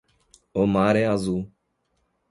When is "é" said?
0.95-1.05